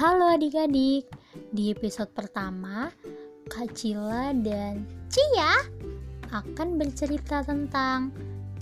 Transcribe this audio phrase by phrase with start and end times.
[0.00, 1.12] Halo adik-adik,
[1.52, 2.88] di episode pertama
[3.52, 5.60] Kak Cila dan Cia
[6.32, 8.08] akan bercerita tentang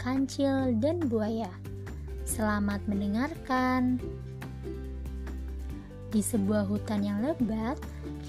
[0.03, 1.46] kancil dan buaya.
[2.27, 4.03] Selamat mendengarkan.
[6.10, 7.78] Di sebuah hutan yang lebat,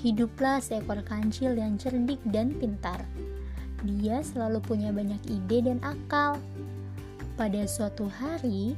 [0.05, 3.01] hiduplah seekor kancil yang cerdik dan pintar.
[3.89, 6.37] Dia selalu punya banyak ide dan akal.
[7.33, 8.77] Pada suatu hari,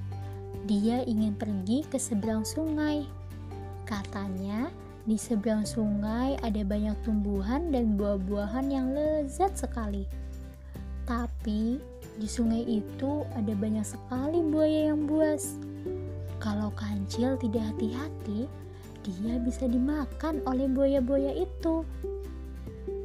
[0.71, 3.19] dia ingin pergi ke seberang sungai.
[3.85, 4.69] Katanya,
[5.01, 10.05] di seberang sungai ada banyak tumbuhan dan buah-buahan yang lezat sekali.
[11.09, 11.81] Tapi
[12.21, 15.57] di sungai itu ada banyak sekali buaya yang buas.
[16.37, 18.45] Kalau kancil tidak hati-hati,
[19.01, 21.81] dia bisa dimakan oleh buaya-buaya itu.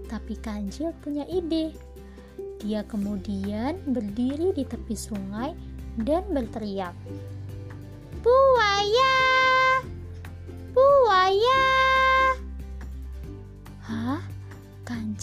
[0.07, 1.73] Tapi kancil punya ide.
[2.61, 5.57] Dia kemudian berdiri di tepi sungai
[6.01, 6.93] dan berteriak,
[8.21, 9.16] "Buaya!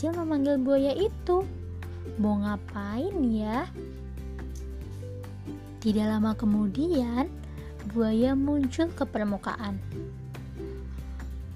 [0.04, 1.48] Kancil memanggil buaya itu.
[2.20, 3.64] Mau ngapain ya?
[5.80, 7.32] Tidak lama kemudian,
[7.96, 9.80] buaya muncul ke permukaan.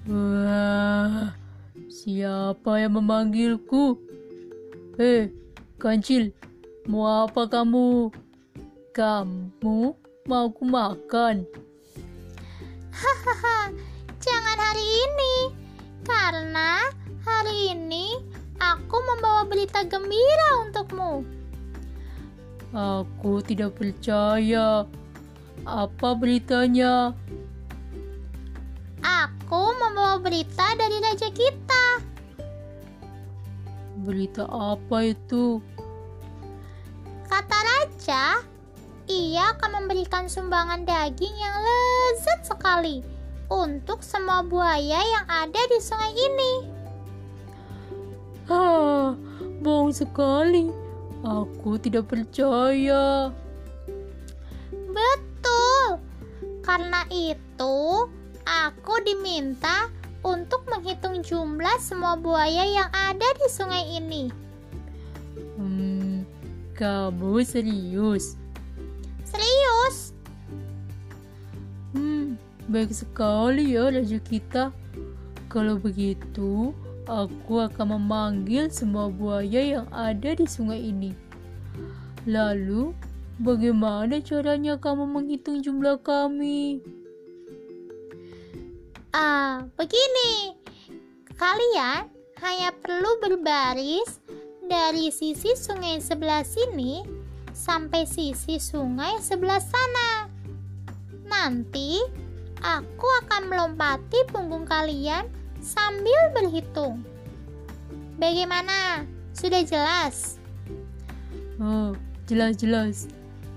[0.07, 1.35] Wah,
[1.91, 3.99] siapa yang memanggilku?
[4.95, 5.27] Hei,
[5.75, 6.31] kancil,
[6.87, 8.15] mau apa kamu?
[8.95, 9.91] Kamu
[10.23, 11.43] mau ku makan?
[12.95, 13.75] Hahaha,
[14.23, 15.35] jangan hari ini,
[16.07, 16.87] karena
[17.27, 21.25] hari ini aku membawa berita gembira untukmu.
[22.75, 24.83] Aku tidak percaya.
[25.63, 27.15] Apa beritanya?
[29.01, 31.85] Aku membawa berita dari raja kita.
[34.03, 35.63] Berita apa itu?
[37.27, 38.39] Kata raja,
[39.07, 43.03] ia akan memberikan sumbangan daging yang lezat sekali
[43.47, 46.76] untuk semua buaya yang ada di sungai ini.
[48.47, 49.11] Ah,
[49.59, 50.71] bohong sekali.
[51.19, 53.35] Aku tidak percaya.
[54.71, 55.99] Betul.
[56.63, 58.07] Karena itu,
[58.47, 59.91] aku diminta
[60.23, 64.31] untuk menghitung jumlah semua buaya yang ada di sungai ini.
[65.59, 66.23] Hmm,
[66.75, 68.39] kamu serius?
[69.27, 70.15] Serius?
[71.91, 72.39] Hmm,
[72.71, 74.71] baik sekali ya raja kita.
[75.47, 76.75] Kalau begitu,
[77.07, 81.15] aku akan memanggil semua buaya yang ada di sungai ini.
[82.27, 82.91] Lalu,
[83.39, 86.83] bagaimana caranya kamu menghitung jumlah kami?
[89.15, 90.53] Ah, begini.
[91.39, 92.11] Kalian
[92.43, 94.19] hanya perlu berbaris
[94.67, 97.07] dari sisi sungai sebelah sini
[97.55, 100.27] sampai sisi sungai sebelah sana.
[101.23, 102.03] Nanti
[102.59, 107.01] aku akan melompati punggung kalian sambil berhitung.
[108.17, 109.05] Bagaimana?
[109.37, 110.41] Sudah jelas?
[111.61, 111.93] Oh,
[112.25, 113.09] jelas-jelas.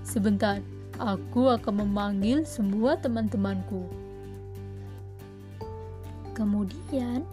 [0.05, 0.61] Sebentar,
[1.01, 3.89] aku akan memanggil semua teman-temanku.
[6.37, 7.25] Kemudian,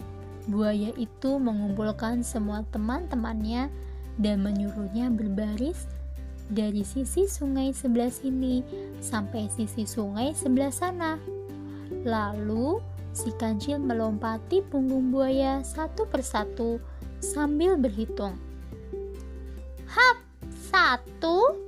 [0.49, 3.69] buaya itu mengumpulkan semua teman-temannya
[4.17, 5.85] dan menyuruhnya berbaris
[6.49, 8.65] dari sisi sungai sebelah sini
[8.99, 11.21] sampai sisi sungai sebelah sana.
[12.01, 12.81] Lalu,
[13.19, 16.79] si kancil melompati punggung buaya satu persatu
[17.19, 18.39] sambil berhitung.
[19.91, 20.23] Hap
[20.71, 21.59] satu,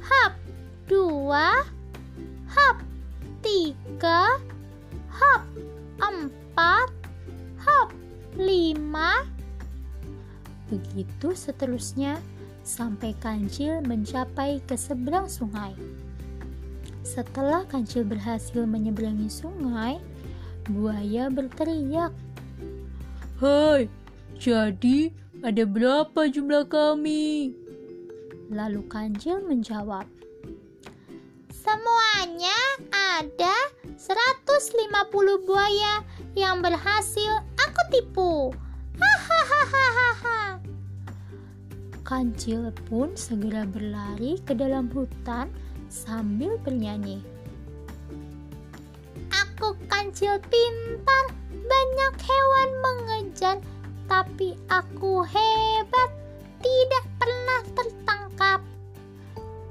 [0.00, 0.32] hap
[0.88, 1.60] dua,
[2.48, 2.80] hap
[3.44, 4.40] tiga,
[5.12, 5.44] hap
[6.00, 6.88] empat,
[7.60, 7.92] hap
[8.40, 9.28] lima.
[10.72, 12.16] Begitu seterusnya
[12.64, 15.76] sampai kancil mencapai ke seberang sungai.
[17.04, 20.00] Setelah kancil berhasil menyeberangi sungai,
[20.68, 22.12] buaya berteriak,
[23.38, 23.86] Hai,
[24.36, 25.14] jadi
[25.46, 27.54] ada berapa jumlah kami?
[28.50, 30.10] Lalu kancil menjawab,
[31.68, 32.56] Semuanya
[32.90, 33.56] ada
[33.94, 36.00] 150 buaya
[36.32, 38.32] yang berhasil aku tipu.
[38.98, 40.56] Hahaha.
[42.08, 45.52] Kancil pun segera berlari ke dalam hutan
[45.92, 47.20] sambil bernyanyi.
[49.58, 53.58] Aku kancil pintar, banyak hewan mengejar,
[54.06, 56.14] tapi aku hebat,
[56.62, 58.62] tidak pernah tertangkap.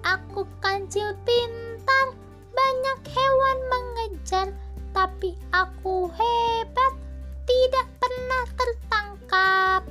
[0.03, 2.11] Aku kancil pintar,
[2.51, 4.51] banyak hewan mengejar,
[4.91, 6.93] tapi aku hebat,
[7.47, 9.87] tidak pernah tertangkap.